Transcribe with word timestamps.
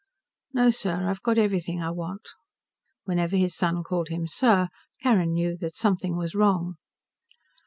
"No, 0.51 0.71
sir. 0.71 1.07
I've 1.07 1.21
got 1.21 1.37
everything 1.37 1.79
I 1.83 1.91
want." 1.91 2.27
Whenever 3.03 3.37
his 3.37 3.55
son 3.55 3.83
called 3.83 4.07
him 4.09 4.25
'sir,' 4.25 4.69
Carrin 5.03 5.33
knew 5.33 5.55
that 5.57 5.75
something 5.75 6.17
was 6.17 6.33
wrong. 6.33 6.77